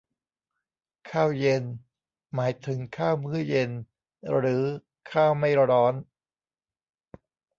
[1.09, 1.63] ข้าวเย็น
[2.33, 3.71] หมายถึงข้าวมื้อเย็น
[4.37, 4.63] หรือ
[5.11, 5.93] ข้าวไม่ร้อน